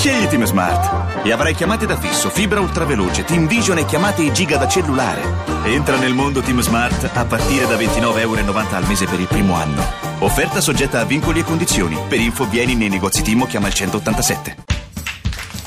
[0.00, 4.32] Scegli Team Smart e avrai chiamate da fisso, fibra ultraveloce, Team Vision e chiamate e
[4.32, 5.20] giga da cellulare.
[5.64, 9.56] Entra nel mondo Team Smart a partire da 29,90 euro al mese per il primo
[9.56, 9.84] anno.
[10.20, 11.98] Offerta soggetta a vincoli e condizioni.
[12.08, 14.56] Per info vieni nei negozi Team o chiama il 187.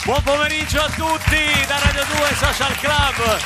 [0.04, 1.38] Buon pomeriggio a tutti
[1.68, 3.40] da Radio 2 Social Club.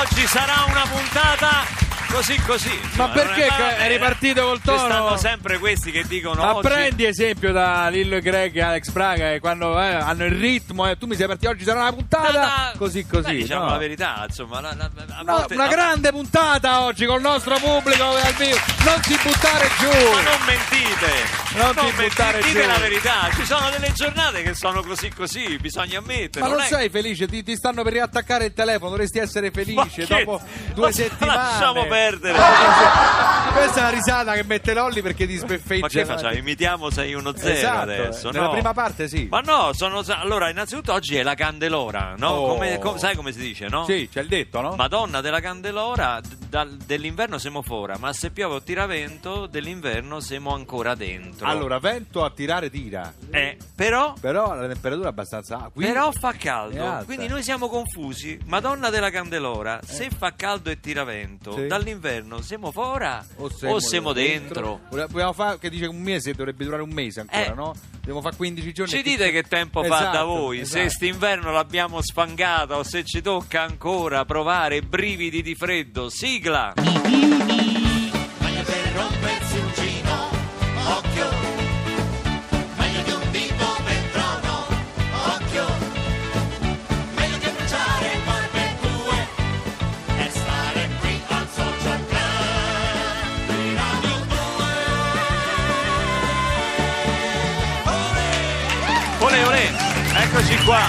[0.00, 2.68] Oggi sarà una puntata così così.
[2.68, 5.16] Ma insomma, perché non è ripartito col Ci stanno tono?
[5.16, 9.32] sempre questi che dicono Ma oggi prendi esempio da Lillo e Greg e Alex Praga
[9.32, 12.40] e quando eh, hanno il ritmo e tu mi sei partito oggi sarà una puntata
[12.68, 13.70] Ah, così beh, così diciamo no?
[13.70, 17.56] la verità, insomma, la- la- a No, volte- una grande puntata oggi con il nostro
[17.58, 21.40] pubblico al vivo non si buttare giù Ma non mentite!
[21.54, 22.66] Non ti mentite, buttare dite giù.
[22.66, 26.44] la verità, ci sono delle giornate che sono così così, bisogna ammettere.
[26.44, 30.06] ma non è- sei felice ti, ti stanno per riattaccare il telefono dovresti essere felice
[30.06, 30.40] che- dopo
[30.74, 32.00] due ma settimane Lasciamo perdere.
[33.52, 36.34] questa è la risata che mette Lolli perché ti sbeffeggia Ma che facciamo?
[36.34, 38.50] Imitiamo 610 Esatto, adesso, nella no?
[38.52, 42.28] prima parte sì Ma no, sono allora innanzitutto oggi è la candelora, no?
[42.28, 42.48] Oh.
[42.52, 43.84] Come, com- sai come si dice, no?
[43.84, 44.74] sì c'è il detto no?
[44.76, 46.20] Madonna della candelora,
[46.52, 51.46] dal- dell'inverno siamo fuori, ma se piove o tira vento, dell'inverno siamo ancora dentro.
[51.46, 56.34] allora vento a tirare tira Eh, però però la temperatura è abbastanza qui- Però fa
[56.34, 57.04] caldo, alta.
[57.06, 58.38] quindi noi siamo confusi.
[58.44, 61.66] Madonna della Candelora, se fa caldo e tira vento, Sì.
[61.68, 64.80] dall'inverno siamo fuori o siamo, dentro?
[64.90, 67.54] Vogliamo fare che dice un mese, dovrebbe durare un mese ancora, Eh.
[67.54, 67.72] no?
[67.92, 68.92] Dobbiamo fare 15 giorni.
[68.92, 70.66] Ci dite che tempo fa da Esatto, voi?
[70.66, 70.90] Se esatto.
[70.90, 76.08] st'inverno l'abbiamo sfangata o se ci tocca ancora provare brividi di freddo.
[76.42, 76.72] Sigla!
[76.74, 80.30] Meglio per rompersi un gino,
[80.88, 81.28] occhio.
[82.74, 84.66] Meglio di un dito per trono,
[85.36, 85.66] occhio.
[87.14, 89.28] Meglio che bruciare barbecue
[90.30, 94.36] stare qui al social club di Radio 2.
[99.26, 99.70] Olè, olè,
[100.24, 100.82] eccoci qua.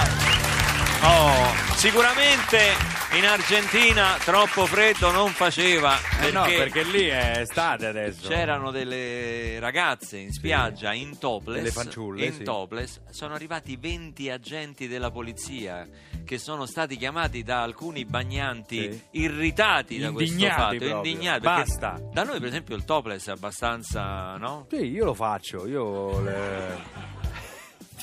[1.02, 7.86] Oh, sicuramente in Argentina troppo freddo non faceva Eh no, perché perché lì è estate
[7.86, 8.26] adesso.
[8.28, 12.42] C'erano delle ragazze in spiaggia in topless, Delle fanciulle, in sì.
[12.42, 13.00] topless.
[13.10, 15.86] sono arrivati 20 agenti della polizia
[16.24, 19.02] che sono stati chiamati da alcuni bagnanti Sì.
[19.22, 21.10] irritati da questo Indignati fatto, proprio.
[21.12, 21.40] indignati.
[21.40, 22.00] perché Basta.
[22.12, 24.66] Da noi per esempio il topless è abbastanza, no?
[24.70, 27.12] Sì, io lo faccio, io le...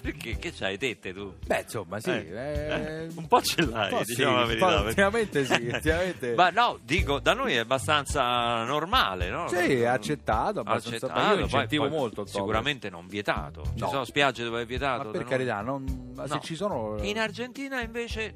[0.02, 1.36] Perché che c'hai tette tu?
[1.46, 2.10] Beh, insomma, sì.
[2.10, 4.80] Eh, eh, eh, un po' ce l'hai, po' diciamo sì, la verità.
[4.80, 6.34] po' Ultimamente sì, ultimamente...
[6.34, 9.48] Ma no, dico, da noi è abbastanza normale, no?
[9.48, 12.34] Sì, è accettato, abbastanza- Accettato, io poi- incentivo poi molto il topless.
[12.36, 13.64] Sicuramente non vietato.
[13.76, 13.90] Ci No.
[13.90, 15.04] sono spiagge dove è Ma vietato.
[15.04, 15.30] per da noi?
[15.30, 16.12] carità, non...
[16.16, 16.40] ma se No.
[16.42, 16.98] ci sono...
[17.02, 18.36] In Argentina invece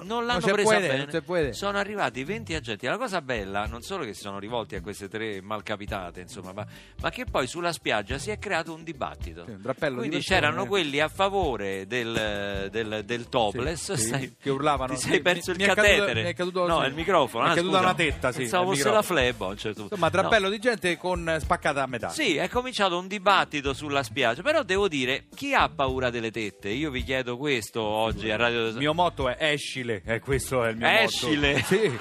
[0.00, 1.06] non non l'hanno si presa può, bene.
[1.10, 1.52] non può.
[1.52, 2.86] Sono arrivati 20 agenti.
[2.86, 6.66] La cosa bella non solo che si sono rivolti a queste tre malcapitate, insomma, ma,
[7.00, 9.44] ma che poi sulla spiaggia si è creato un dibattito.
[9.44, 10.20] Sì, un di Quindi persone.
[10.22, 14.94] c'erano quelli a favore del, del, del topless Sì, sì, sai- che urlavano.
[14.94, 16.22] Ti sei perso mi- il mi è caduto- catetere.
[16.22, 17.44] mi è caduto- no, il microfono.
[17.44, 17.88] Mi è ah, caduta scusa.
[17.88, 19.82] una tetta, sì, Pensavo fosse la flebo a certo.
[19.82, 20.10] Insomma, No.
[20.10, 22.08] drappello di gente con spaccata a metà.
[22.10, 26.68] Sì, è cominciato un dibattito sulla spiaggia, però devo dire, chi ha paura delle tette?
[26.68, 30.70] Io vi chiedo questo oggi a Radio Il mio motto è escile, e questo è
[30.70, 31.52] il mio Escile?
[31.54, 31.64] motto.
[31.66, 31.98] Sì.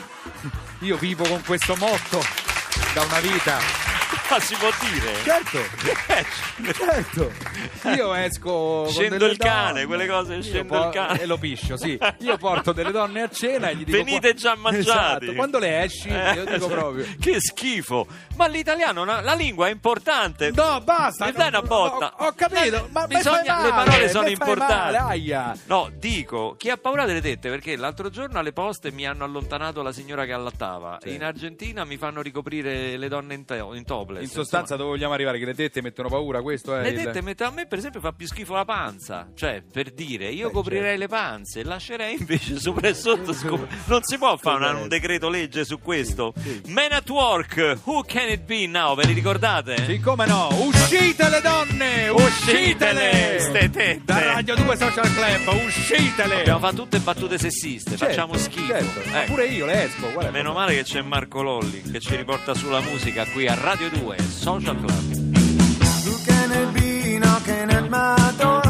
[0.80, 2.22] Io vivo con questo motto
[2.94, 3.91] da una vita.
[4.32, 5.14] Ma si può dire?
[5.24, 5.60] Certo,
[6.74, 7.32] certo.
[7.96, 9.86] Io esco Scendo il cane, donne.
[9.86, 11.20] quelle cose, scendo po- il cane.
[11.22, 12.00] E lo piscio, sì.
[12.20, 15.26] Io porto delle donne a cena e gli dico Venite già mangiati.
[15.26, 15.34] Esatto.
[15.36, 18.08] Quando le esci, io dico Eh, proprio Che schifo.
[18.38, 20.52] Ma l'italiano, la lingua è importante.
[20.52, 21.26] No, basta.
[21.26, 22.14] Mi dai una botta.
[22.20, 24.98] Ho, ho capito, ma mi Bisogna- male, le parole sono importanti.
[24.98, 25.60] Male.
[25.66, 27.50] No, dico, chi ha paura delle tette?
[27.50, 30.98] Perché l'altro giorno alle poste mi hanno allontanato la signora che allattava.
[31.02, 31.14] Sì.
[31.16, 34.21] In Argentina mi fanno ricoprire le donne in, to- in topless.
[34.22, 35.40] In sostanza, dove vogliamo arrivare?
[35.40, 36.42] Che le tette mettono paura?
[36.42, 39.30] Questo è Le il- tette metà- a me per esempio fa più schifo la panza
[39.36, 44.04] cioè per dire io Beh, coprirei le panze lascerei invece sopra e sotto scop- non
[44.04, 46.34] si può fare una- un decreto legge su questo
[46.68, 49.84] Men at Work Who Can It Be Now ve li ricordate?
[49.86, 50.50] Sì, come no?
[50.66, 52.10] Uscite le donne!
[52.10, 53.38] Uscitele!
[53.40, 54.02] Ste tette!
[54.04, 56.40] Da Radio 2 Social Club, uscitele!
[56.42, 59.10] abbiamo fatto tutte battute sessiste Certo, facciamo schifo certo.
[59.10, 59.32] Ma Ecco.
[59.34, 63.26] Pure io le esco, meno male che c'è Marco Lolli che ci riporta sulla musica
[63.26, 65.04] qui a Radio 2 Social Club
[66.06, 68.61] Who can it be knocking at my door?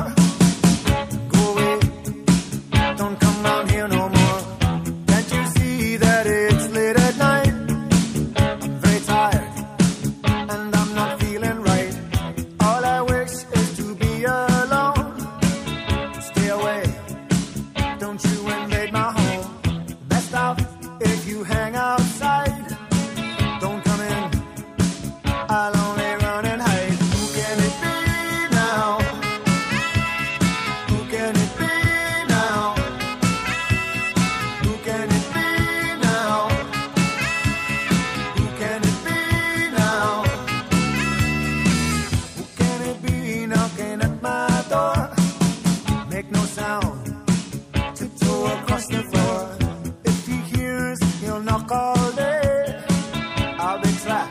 [54.01, 54.31] slap.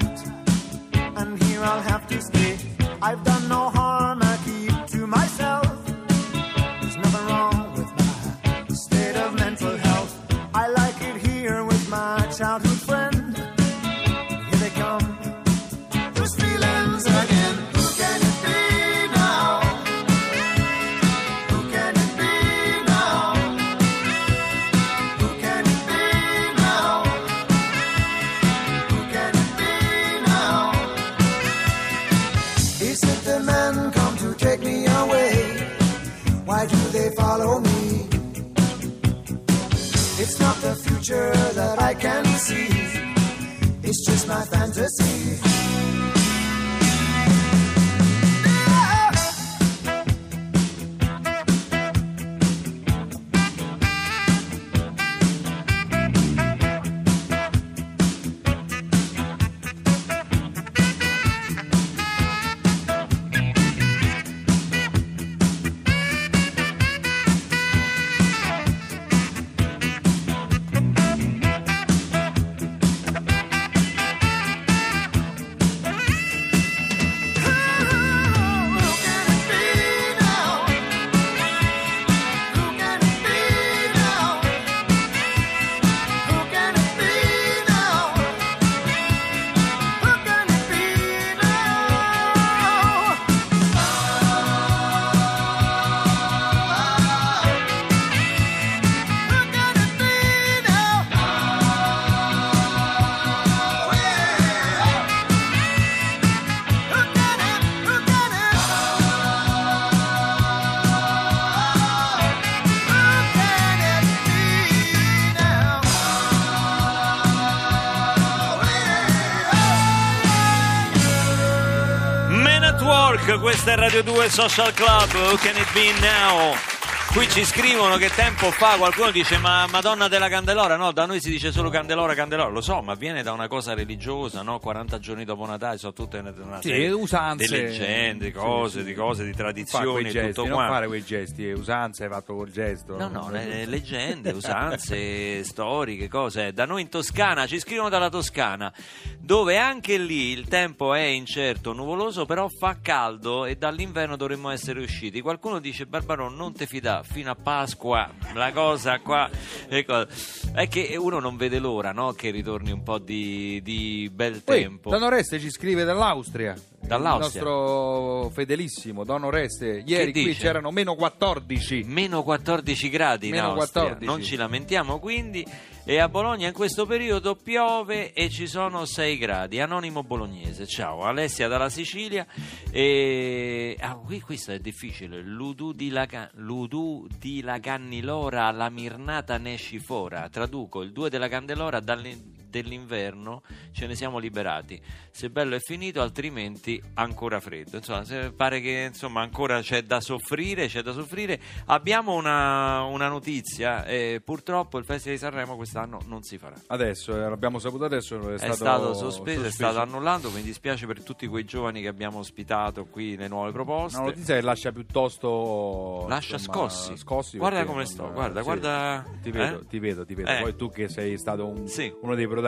[123.92, 126.80] Radio 2 Social Club, Who Can It Be Now?
[127.12, 131.20] Qui ci scrivono che tempo fa qualcuno dice ma Madonna della Candelora, no, da noi
[131.20, 134.60] si dice solo Candelora, Candelora, lo so, ma viene da una cosa religiosa, no?
[134.60, 137.46] 40 giorni dopo Natale, sono tutte una, una Sì, usanze.
[137.46, 140.72] di leggende, cose, sì, di cose, di tradizioni e tutto non quanto.
[140.72, 142.96] fare quei gesti, eh, usanze, hai fatto col gesto.
[142.96, 146.52] No, no, le- leggende, usanze, storiche, cose.
[146.52, 148.72] Da noi in Toscana, ci scrivono dalla Toscana,
[149.18, 154.80] dove anche lì il tempo è incerto, nuvoloso, però fa caldo e dall'inverno dovremmo essere
[154.80, 155.20] usciti.
[155.20, 156.66] Qualcuno dice, Barbaro, non ti
[157.02, 159.29] fino a Pasqua, la cosa qua
[159.69, 160.06] ecco,
[160.52, 162.12] è che uno non vede l'ora no?
[162.12, 164.91] che ritorni un po' di, di bel tempo.
[164.91, 166.55] Don Oreste ci scrive dall'Austria.
[166.81, 167.43] Dall'Austria.
[167.43, 169.82] Il nostro fedelissimo Don Oreste.
[169.85, 171.85] Ieri qui c'erano meno 14.
[171.87, 173.82] Meno 14 gradi in Meno Austria.
[173.82, 174.06] 14.
[174.06, 175.46] non ci lamentiamo quindi
[175.90, 179.58] e a Bologna in questo periodo piove e ci sono 6 gradi.
[179.58, 181.02] Anonimo bolognese ciao.
[181.02, 182.25] Alessia dalla Sicilia.
[182.70, 185.20] E ah, qui, questo è difficile.
[185.20, 186.31] Ludù di, Laga...
[186.34, 193.42] Ludù di Lagannilora la mirnata nesci fora traduco il 2 della Candelora dalle- dell'inverno
[193.72, 194.80] ce ne siamo liberati
[195.10, 198.04] se bello è finito altrimenti ancora freddo insomma
[198.36, 204.20] pare che insomma ancora c'è da soffrire c'è da soffrire abbiamo una, una notizia eh,
[204.24, 208.19] purtroppo il Festival di Sanremo quest'anno non si farà Adesso, eh, l'abbiamo saputo adesso.
[208.30, 212.19] È, è stato, sospeso, è stato annullato mi dispiace per tutti quei giovani che abbiamo
[212.19, 216.96] ospitato qui le nuove proposte Una notizia che lascia piuttosto Lascia insomma, scossi.
[216.96, 218.44] scossi Guarda come sto, guarda, sì.
[218.44, 219.66] guarda, Ti vedo, eh?
[219.66, 220.30] ti vedo, ti vedo.
[220.30, 220.40] Eh.
[220.42, 221.92] Poi tu che sei stato un- Sì.
[222.02, 222.40] uno dei protagonisti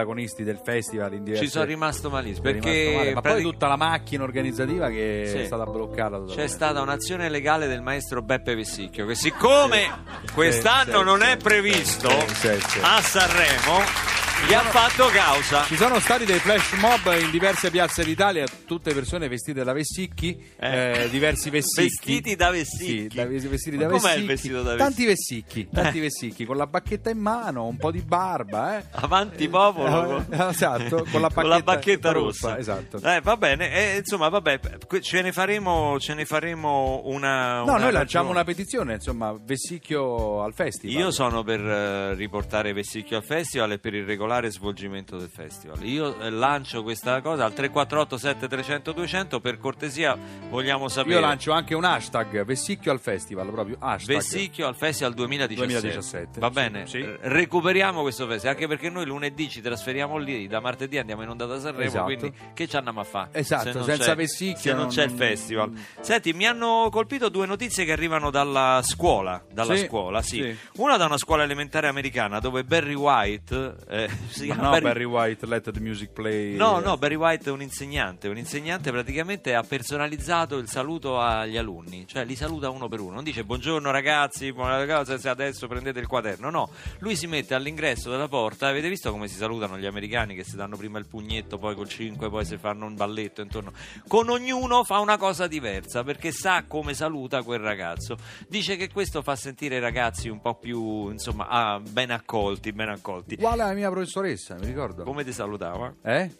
[0.44, 3.14] del festival in diverse ci sono rimasto malissimo sei rimasto perché male.
[3.14, 5.38] Ma poi tutta la macchina organizzativa che Sì.
[5.38, 6.48] è stata bloccata C'è totalmente.
[6.48, 9.88] stata un'azione legale del maestro Beppe Vessicchio che siccome
[10.34, 12.78] quest'anno sì, non sì, è previsto sì, sì.
[12.82, 15.62] a Sanremo gli ha fatto causa.
[15.64, 20.36] Ci sono stati dei flash mob in diverse piazze d'Italia, tutte persone vestite da Vessicchi,
[20.58, 21.02] Eh.
[21.04, 22.12] eh, diversi Vessicchi.
[22.12, 23.08] Vestiti da Vessicchi.
[23.10, 24.20] Sì, da- vestiti da com'è Vessicchi.
[24.20, 26.00] il vestito da Tanti Vessicchi, tanti Eh.
[26.00, 28.84] Vessicchi, con la bacchetta in mano, un po' di barba, eh.
[28.92, 30.24] Avanti popolo.
[30.28, 32.58] Eh, esatto, con la bacchetta, bacchetta rossa, rossa.
[32.58, 32.96] esatto.
[33.02, 34.58] Eh, va bene, eh, insomma, vabbè,
[35.00, 37.58] ce ne faremo, ce ne faremo una.
[37.58, 41.00] No, una noi lanciamo una petizione, insomma, Vessicchio al festival.
[41.00, 45.82] Io sono per eh, riportare Vessicchio al festival e per il regolare svolgimento del festival.
[45.84, 50.16] Io eh, lancio questa cosa al 348 7300 200 per cortesia
[50.48, 54.16] vogliamo sapere Io lancio anche un hashtag Vessicchio al festival, proprio hashtag.
[54.16, 55.80] Vessicchio al festival 2017.
[55.80, 56.86] 2017, Va bene?
[56.86, 57.00] sì.
[57.00, 61.28] R- Recuperiamo questo festival, anche perché noi lunedì ci trasferiamo lì, da martedì andiamo in
[61.28, 62.04] onda da Sanremo, Esatto.
[62.04, 63.30] quindi che ci andiamo a fare?
[63.32, 65.72] Esatto, se senza Vessicchio Se non non- c'è il festival.
[66.00, 70.36] Senti, mi hanno colpito due notizie che arrivano dalla scuola, dalla Sì, scuola, sì.
[70.42, 70.56] sì.
[70.80, 75.04] Una da una scuola elementare americana dove Barry White eh, si Ma chiama no, Barry
[75.04, 76.56] White, let the music play.
[76.56, 78.28] No, no, Barry White è un insegnante.
[78.28, 83.14] Un insegnante praticamente ha personalizzato il saluto agli alunni, cioè li saluta uno per uno.
[83.14, 86.50] Non dice buongiorno ragazzi, buona cosa, se adesso prendete il quaderno.
[86.50, 88.68] No, lui si mette all'ingresso della porta.
[88.68, 91.88] Avete visto come si salutano gli americani che si danno prima il pugnetto, poi col
[91.88, 93.72] 5, poi si fanno un balletto intorno.
[94.06, 98.16] Con ognuno fa una cosa diversa perché sa come saluta quel ragazzo.
[98.48, 102.88] Dice che questo fa sentire i ragazzi un po' più, insomma, ah, ben accolti, ben
[102.88, 103.34] accolti.
[103.34, 105.04] Uguale alla mia professoressa, mi ricordo.
[105.04, 105.94] Come ti salutava?
[106.02, 106.30] Eh?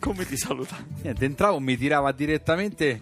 [0.00, 0.84] Come ti salutava?
[1.02, 3.00] Niente, entravo, mi tirava direttamente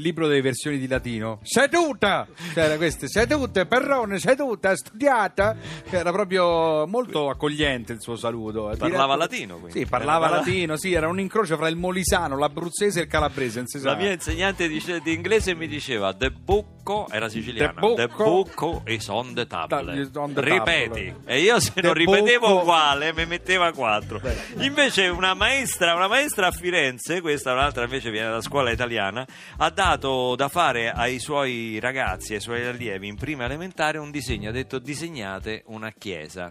[0.00, 1.40] libro delle versioni di latino.
[1.42, 2.26] Seduta!
[2.54, 5.56] C'era questo, seduta, perrone, seduta, studiata.
[5.90, 8.72] Era proprio molto accogliente il suo saluto.
[8.78, 9.78] Parlava Diretto- latino, quindi.
[9.80, 13.58] Sì, parlava Era- latino, sì, era un incrocio fra il molisano, l'abruzzese e il calabrese.
[13.58, 13.90] non si sa.
[13.90, 17.72] La mia insegnante dice- di inglese mi diceva The bucco, era siciliana.
[17.72, 20.00] The bucco- The bucco is on the table.
[20.00, 21.06] is on the Ripeti.
[21.06, 21.16] table.
[21.26, 24.20] E io se The non ripetevo bucco- uguale mi metteva 4.
[24.58, 29.26] Invece una maestra, una maestra a Firenze, questa un'altra invece viene da scuola italiana,
[29.58, 34.50] ha dato da fare ai suoi ragazzi, ai suoi allievi in prima elementare un disegno,
[34.50, 36.48] ha detto disegnate una chiesa.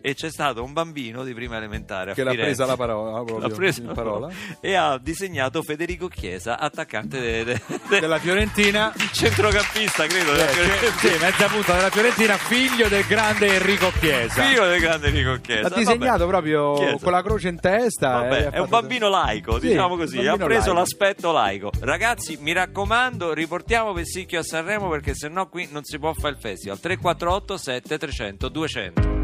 [0.00, 2.54] E c'è stato un bambino di prima elementare Che l'ha Firenze.
[2.54, 4.28] presa la parola, proprio, L'ha presa in parola.
[4.60, 8.92] e ha disegnato Federico Chiesa, attaccante de- de- de- Della Fiorentina.
[9.12, 10.32] centrocampista, credo.
[10.32, 10.98] Eh, della che- Fiorentina.
[10.98, 14.42] sì, mezza punta della Fiorentina, figlio del grande Enrico Chiesa.
[14.42, 15.66] Figlio del grande Enrico Chiesa.
[15.66, 16.30] ha disegnato Vabbè.
[16.30, 16.96] proprio Chiesa.
[17.02, 18.10] con la croce in testa.
[18.10, 20.72] Vabbè, è un fatto- bambino laico, Sì, diciamo un così, ha preso laico.
[20.72, 21.70] l'aspetto laico.
[21.80, 26.40] Ragazzi, mi raccomando, riportiamo Vessicchio a Sanremo perché sennò qui non si può fare il
[26.40, 26.78] festival.
[26.78, 29.17] 348 7 300 200.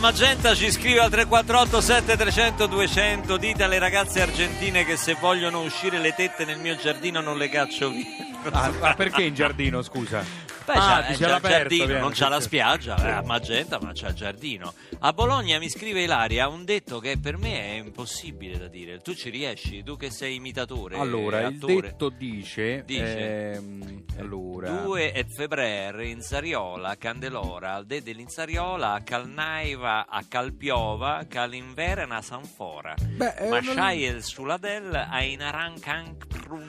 [0.00, 5.98] Magenta ci scrive al 348 7300 200 dite alle ragazze argentine che se vogliono uscire
[5.98, 8.06] le tette nel mio giardino non le caccio via
[8.50, 10.24] Ah, ma perché in giardino, scusa?
[10.72, 12.42] Beh, Ah, dice c'ha il giardino, non sì, c'ha la sì.
[12.46, 14.72] spiaggia, è a Magenta, ma c'ha il giardino.
[15.00, 18.98] A Bologna mi scrive Ilaria un detto che per me è impossibile da dire.
[19.00, 21.80] Tu ci riesci, tu che sei imitatore, Allora, il attore.
[21.80, 22.82] detto dice...
[22.86, 23.52] Dice.
[23.54, 24.70] ehm, allora...
[24.70, 32.22] 2 e febbraio in Sariola, a Candelora, al de dell'Insariola, a Calnaiva, a Calpiova, Calinverena,
[32.22, 32.94] Sanfora.
[33.00, 36.16] Beh, eh, Ma non- Shaiel Suladel a Inarancan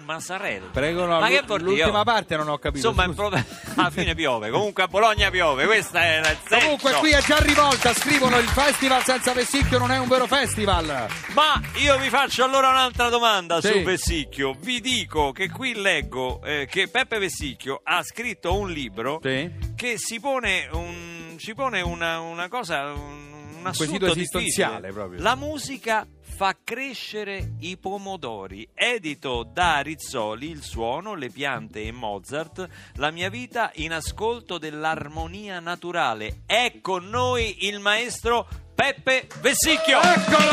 [0.05, 0.69] Masarel.
[0.71, 1.71] Prego, no, Ma che vuol dire?
[1.71, 2.03] l'ultima Oh.
[2.03, 2.87] parte non ho capito.
[2.87, 3.43] Insomma, in scusa.
[3.91, 4.49] fine piove.
[4.49, 5.65] Comunque a Bologna piove.
[5.65, 6.63] Questa è il senso.
[6.65, 11.07] Comunque qui è già rivolta, scrivono il festival senza Vessicchio non è un vero festival.
[11.33, 13.67] Ma io vi faccio allora un'altra domanda Sì.
[13.71, 14.55] su Vessicchio.
[14.59, 19.49] Vi dico che qui leggo eh, che Peppe Vessicchio ha scritto un libro Sì.
[19.75, 24.93] che si pone un, ci pone una, una cosa, un, un assunto esistenziale difficile.
[24.93, 25.21] proprio.
[25.21, 26.07] La musica
[26.41, 28.67] fa crescere i pomodori.
[28.73, 35.59] Edito da Rizzoli, il suono, le piante e Mozart, la mia vita in ascolto dell'armonia
[35.59, 36.41] naturale.
[36.47, 40.01] È con noi il maestro Peppe Vessicchio.
[40.01, 40.49] Eccolo!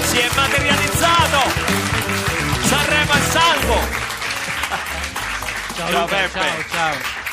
[0.00, 1.50] Si è materializzato!
[2.62, 3.76] Sanremo è salvo!
[5.74, 6.66] Ciao, Peppe!
[6.70, 7.23] ciao.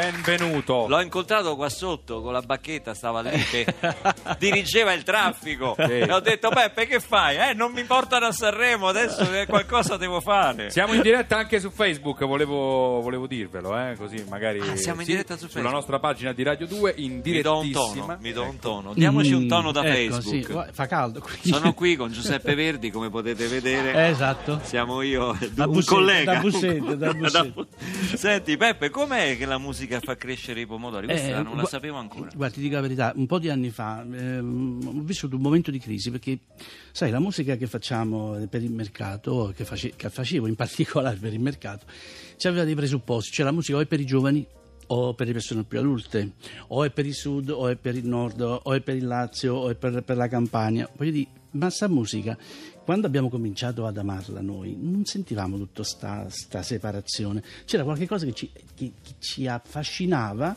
[0.00, 0.86] Benvenuto.
[0.88, 3.64] L'ho incontrato qua sotto con la bacchetta, stava lì che
[4.38, 5.74] dirigeva il traffico.
[5.74, 5.84] Sì.
[6.00, 7.36] E ho detto Peppe che fai?
[7.38, 10.68] Eh, non mi portano a Sanremo, adesso che qualcosa devo fare.
[10.70, 15.06] Siamo in diretta anche su Facebook, volevo, volevo dirvelo, eh, così magari Ah, siamo in
[15.06, 15.72] sì, diretta su sulla Facebook.
[15.74, 18.92] nostra pagina di Radio 2 in Mi do un tono, mi do un tono.
[18.92, 20.66] Diamoci un tono da Mm, ecco, Facebook.
[20.66, 21.38] sì, fa caldo qui.
[21.40, 23.92] Sono qui con Giuseppe Verdi, come potete vedere.
[23.94, 24.60] Eh, esatto.
[24.62, 26.32] Siamo io, Da un Bussetti, collega.
[26.34, 27.66] da Bussetti, da Bussetti.
[28.16, 31.06] Senti Peppe, com'è che la musica fa crescere i pomodori?
[31.06, 32.30] Questa Eh, non la gu- sapevo ancora.
[32.34, 35.70] Guarda, ti dico la verità, un po' di anni fa ehm, ho vissuto un momento
[35.70, 36.38] di crisi perché,
[36.92, 41.32] sai, la musica che facciamo per il mercato, che, face- che facevo in particolare per
[41.32, 41.86] il mercato,
[42.44, 44.46] aveva dei presupposti, cioè la musica o è per i giovani
[44.88, 46.32] o per le persone più adulte,
[46.68, 49.54] o è per il sud, o è per il nord, o è per il Lazio,
[49.54, 50.88] o è per, per la Campania.
[50.96, 52.36] Voglio dire, ma sta musica,
[52.86, 57.42] quando abbiamo cominciato ad amarla noi, non sentivamo tutta sta, sta separazione.
[57.64, 60.56] C'era qualcosa che ci, che- che ci affascinava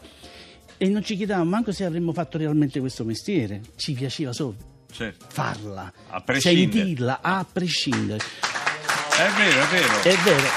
[0.78, 3.62] e non ci chiedevamo manco se avremmo fatto realmente questo mestiere.
[3.76, 4.56] Ci piaceva solo
[4.92, 5.26] Certo.
[5.28, 8.20] farla, A sentirla, a prescindere.
[8.24, 10.02] È vero, è vero.
[10.04, 10.48] È vero,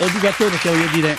[0.00, 1.16] lo dico a te perché voglio dire,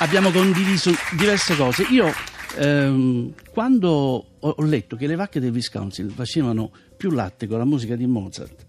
[0.00, 1.84] abbiamo condiviso diverse cose.
[1.90, 2.12] Io,
[2.58, 7.96] ehm, quando ho letto che le vacche del Wisconsin facevano più latte con la musica
[7.96, 8.66] di Mozart,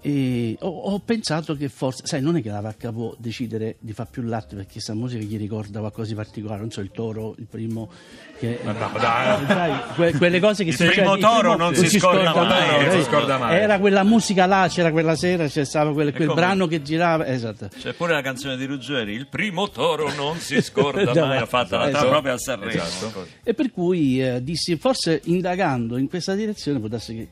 [0.00, 3.92] e ho, ho pensato che forse, sai, non è che la vacca può decidere di
[3.92, 7.34] fare più latte perché questa musica gli ricorda qualcosa di particolare, non so, il toro,
[7.38, 7.90] il primo.
[8.38, 8.60] Che,
[8.98, 12.90] sai, que- quelle cose che Il si primo il toro non si scorda mai, non
[12.92, 13.02] si eh.
[13.02, 13.56] scorda mai.
[13.56, 17.68] Era quella musica là, c'era quella sera, c'è stato quel, quel brano che girava, esatto.
[17.76, 21.46] C'è pure la canzone di Ruggeri, il primo toro non si scorda Già, mai, l'ha
[21.46, 22.10] fatta l'altra esatto.
[22.10, 22.82] proprio a Sanremo.
[23.42, 27.28] E per cui eh, dissi, forse indagando in questa direzione darsi che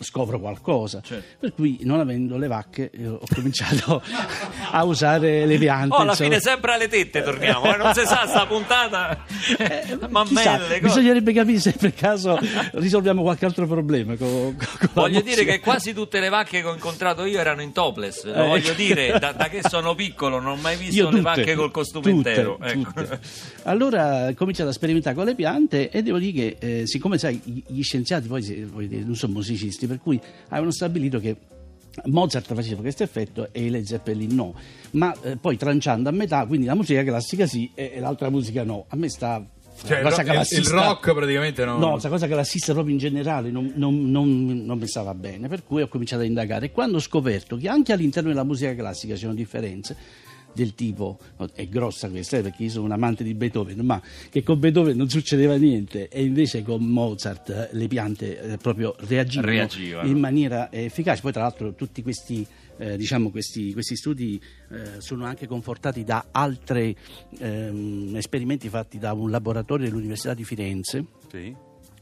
[0.00, 1.00] scopro qualcosa.
[1.04, 1.24] Certo.
[1.40, 4.02] Per cui, non avendo le vacche, ho cominciato
[4.70, 5.94] a usare le piante.
[5.94, 6.28] Oh, alla insomma.
[6.30, 9.24] fine sempre alle tette torniamo, eh, non si sa sta puntata.
[9.58, 12.38] Eh, Mammelle, bisognerebbe capire se per caso
[12.72, 14.16] risolviamo qualche altro problema.
[14.16, 17.72] con- con Voglio dire che quasi tutte le vacche che ho incontrato io erano in
[17.72, 18.24] topless.
[18.24, 18.46] Lo Eh.
[18.46, 21.54] voglio dire, da, da che sono piccolo non ho mai visto Io le tutte, vacche
[21.54, 22.58] col costume tutte, intero.
[22.62, 22.92] Ecco.
[22.94, 23.20] tutte.
[23.64, 27.40] Allora ho cominciato a sperimentare con le piante e devo dire che, eh, siccome sai,
[27.44, 31.36] gli- scienziati poi dire, non sono musicisti, per cui avevano stabilito che
[32.04, 34.54] Mozart faceva questo effetto e i Led Zeppelin no,
[34.92, 38.62] ma eh, poi tranciando a metà, quindi la musica classica sì e, e l'altra musica
[38.62, 38.84] no.
[38.88, 39.44] A sta
[39.84, 41.78] Cioè, cosa il, il rock praticamente no.
[41.78, 45.64] No, questa cosa classista proprio in generale non, non- non- non mi stava bene, per
[45.64, 46.70] cui ho cominciato a indagare.
[46.70, 49.96] Quando ho scoperto che anche all'interno della musica classica c'erano differenze
[50.58, 51.18] del tipo,
[51.54, 54.96] è grossa questa eh, perché io sono un amante di Beethoven, ma che con Beethoven
[54.96, 60.08] non succedeva niente e invece con Mozart eh, le piante eh, proprio reagivano, Reagivano.
[60.08, 61.20] in maniera efficace.
[61.22, 62.44] Poi tra l'altro tutti questi...
[62.76, 64.40] eh, diciamo questi, questi studi
[64.70, 66.94] eh, sono anche confortati da altri
[68.14, 71.54] esperimenti fatti da un laboratorio dell'Università di Firenze Sì.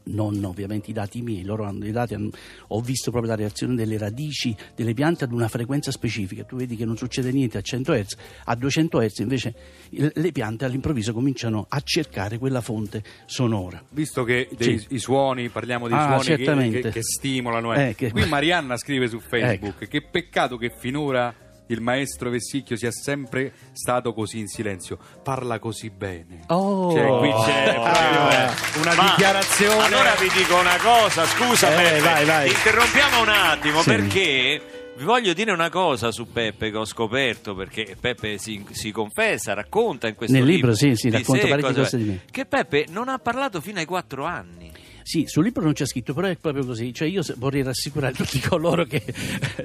[0.09, 2.31] Non ovviamente i dati miei, loro hanno i dati, hanno-
[2.69, 6.77] ho visto proprio la reazione delle radici delle piante ad una frequenza specifica, tu vedi
[6.77, 9.55] che non succede niente a 100 Hz, a 200 Hz invece
[9.91, 13.83] le piante all'improvviso cominciano a cercare quella fonte sonora.
[13.91, 14.87] Visto che dei- Sì.
[14.91, 17.75] i suoni, parliamo dei Ah, suoni che, che- che stimolano.
[17.75, 17.89] eh.
[17.89, 19.91] Eh, che- Qui Marianna scrive su Facebook Ecco.
[19.91, 21.35] che peccato che finora
[21.69, 26.45] il maestro Vessicchio sia sempre stato così in silenzio, parla così bene.
[26.49, 26.93] Oh.
[26.93, 27.83] Cioè, qui c'è Ah.
[27.83, 29.83] proprio eh, una Ma dichiarazione.
[29.85, 32.49] Allora vi dico una cosa, scusa Eh, Peppe, vai, vai.
[32.49, 33.89] interrompiamo un attimo Sì.
[33.91, 34.63] perché
[34.97, 39.53] Vi voglio dire una cosa su Peppe che ho scoperto, perché Peppe si, si confessa,
[39.53, 42.21] racconta in questo Nel libro, sì, sì, di racconta sé, parecchie cose di me.
[42.31, 44.73] Che Peppe non ha parlato fino ai quattro anni.
[45.09, 46.93] Sì, sul libro non c'è scritto, però è proprio così.
[46.93, 49.05] Cioè io vorrei rassicurare tutti coloro che,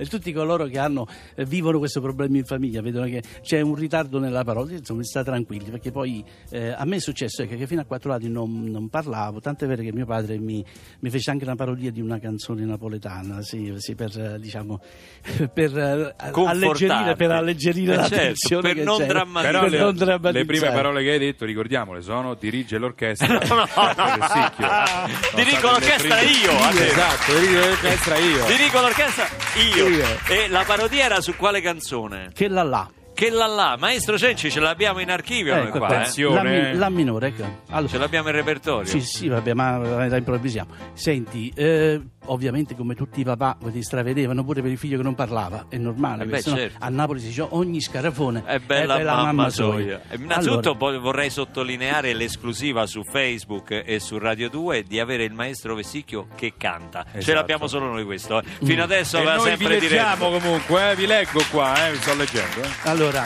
[0.08, 4.20] tutti coloro che hanno, eh, vivono questo problema in famiglia, vedono che c'è un ritardo
[4.20, 7.82] nella parola, insomma, sta tranquilli, perché poi eh, a me è successo che, che fino
[7.82, 10.64] a quattro anni non, non parlavo, tant'è vero che mio padre mi,
[11.00, 14.80] mi fece anche una parodia di una canzone napoletana, sì, sì, per, eh, diciamo,
[15.52, 19.06] per eh, alleggerire, per alleggerire Eh, la certo, tensione per non c'è.
[19.08, 19.60] drammatizzare.
[19.70, 20.38] Per le, non drammatizzare.
[20.38, 23.40] le prime parole che hai detto, ricordiamole, sono dirige l'orchestra.
[23.40, 25.31] No, no, no.
[25.36, 26.52] Dirigo le l'orchestra io.
[26.84, 28.46] Esatto, dirige l'orchestra io.
[28.46, 29.28] Dirigo l'orchestra
[29.76, 29.88] io.
[30.28, 32.32] E la parodia era su quale canzone?
[32.34, 32.90] Che la là.
[33.14, 36.00] Che la là, maestro Cenci ce l'abbiamo in archivio noi Ecco qua, qua, eh?
[36.00, 36.36] Attenzione.
[36.64, 37.44] la, mi- la minore, ecco.
[37.70, 38.86] Allora, Ce l'abbiamo in repertorio.
[38.90, 40.74] Sì, sì, vabbè, ma la improvvisiamo.
[40.94, 45.16] Senti, eh, ovviamente come tutti i papà ti stravedevano pure per il figlio che non
[45.16, 46.78] parlava, è normale, Eh beh, certo.
[46.80, 50.02] a Napoli si dice ogni scarafone È bella, mamma, soia.
[50.10, 55.34] E Innanzitutto poi vorrei sottolineare l'esclusiva su Facebook e su Radio 2 di avere il
[55.34, 57.06] maestro Vessicchio che canta.
[57.12, 57.38] Ce Esatto.
[57.38, 58.40] l'abbiamo solo noi questo.
[58.42, 58.44] eh.
[58.64, 60.40] Fino adesso E aveva noi vi sempre leggiamo diretto.
[60.46, 62.62] comunque, eh, vi leggo qua, eh, vi sto leggendo.
[62.62, 62.70] eh.
[62.84, 63.26] Allora,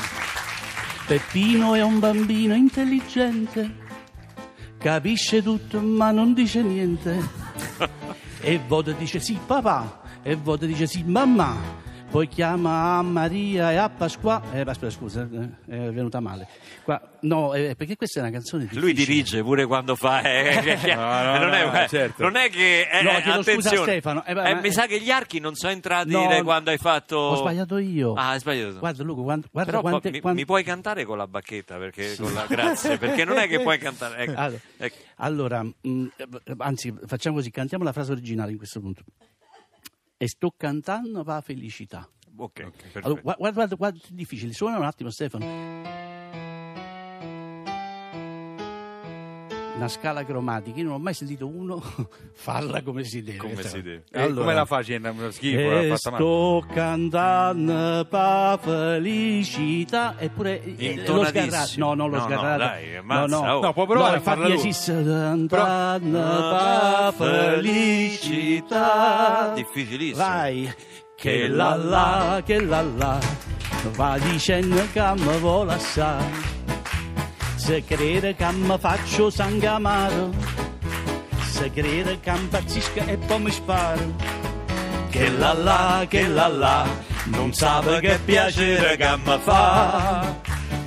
[1.06, 3.76] Peppino è un bambino intelligente,
[4.80, 7.44] capisce tutto ma non dice niente.
[8.48, 11.58] E Voda dice sì papà, e Voda dice sì mamma.
[12.16, 14.42] Poi chiama a Maria e a Pasqua.
[14.54, 16.48] Eh, aspetta, scusa, eh, è venuta male.
[16.86, 20.22] Qua, no, eh, perché questa è una canzone di Lui dirige pure quando fa.
[20.22, 22.24] eh, No, no, non, è, no, certo.
[22.24, 22.88] non è che.
[22.90, 23.78] eh, No, chiedo attenzione.
[23.82, 24.24] Stefano.
[24.24, 27.18] Eh, Eh, ma- mi sa che gli archi non sono entrati quando hai fatto.
[27.18, 28.14] Ho sbagliato io.
[28.14, 28.80] Ah, hai sbagliato.
[28.80, 32.16] Guarda Luca, guarda, guarda Però quante, mi, quante- mi puoi cantare con la bacchetta perché
[32.18, 34.34] con la grazie perché non è che puoi cantare ecco.
[34.40, 34.96] Allora, Ecco.
[35.18, 36.28] allora, mh, eh,
[36.60, 39.04] anzi, facciamo così, cantiamo la frase originale in questo punto.
[40.18, 42.10] E sto cantando la felicità.
[42.38, 43.00] ok, perfetto.
[43.06, 45.46] Allora, gua- guarda, guarda, guarda, è difficile, suona un attimo Stefano.
[49.76, 51.84] Una scala cromatica, io non ho mai sentito uno
[52.34, 53.38] farla come si deve.
[53.38, 54.04] Come si deve.
[54.10, 54.98] Eh, come la faccio?
[55.32, 56.24] Schifo, E fatta male.
[56.24, 61.46] sto cantando per felicità eppure eh, Intonatissimo.
[61.50, 63.62] sgarrato no non l'ho No, no, sgarrato dai, ammazza, oh.
[63.62, 64.58] No, può provare no, a farla lui.
[64.74, 66.20] cantando
[67.18, 70.26] per felicità Difficilissimo.
[70.26, 70.74] vai
[71.16, 73.20] che la la che la la
[73.96, 76.54] va dicendo che mi vuole assai
[77.66, 80.30] se crede che mi faccio sangue amaro
[81.50, 84.14] se crede che impazzisco e poi mi sparo
[85.10, 86.86] che la la, che la la,
[87.24, 90.36] non sa che piacere che mi fa.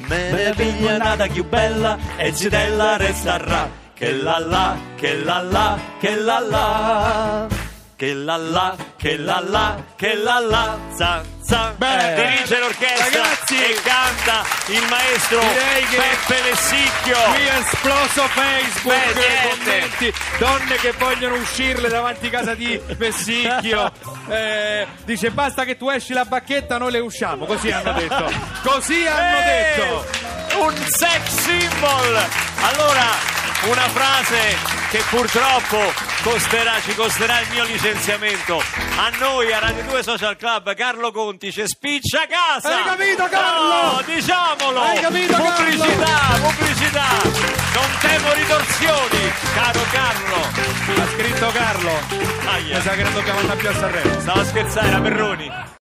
[0.06, 3.68] Me ne piglia nata più bella e zitella resterà.
[3.94, 7.67] Che la la, che la la, che la la.
[7.98, 11.74] Che la la, che la la, che la la, za, za.
[11.76, 17.16] Beh, dirige l'orchestra ragazzi, e canta il maestro direi che Peppe Vessicchio.
[17.16, 23.90] Qui è esploso Facebook, Beh, commenti, donne che vogliono uscirle davanti casa di Vessicchio.
[24.28, 27.46] Eh, dice basta che tu esci la bacchetta, noi le usciamo.
[27.46, 28.30] Così hanno detto.
[28.62, 30.06] Così hanno Eh, detto.
[30.58, 32.26] Un sex symbol.
[32.60, 33.06] Allora,
[33.64, 34.56] una frase
[34.90, 35.92] che purtroppo
[36.22, 38.62] costerà, ci costerà il mio licenziamento.
[38.96, 42.76] A noi, a Radio 2 Social Club, Carlo Conti ci spiccia casa.
[42.76, 43.92] Hai capito, Carlo?
[43.92, 44.80] No, diciamolo.
[44.80, 45.54] Hai capito, Carlo?
[45.54, 47.08] pubblicità, pubblicità.
[47.74, 50.36] Non temo ritorsioni, caro Carlo.
[51.02, 51.92] Ha scritto Carlo.
[52.46, 52.76] Aia.
[52.76, 54.20] Mi sa che non dobbiamo andare più a Sanremo.
[54.20, 55.76] Stavo a scherzare, era Perroni.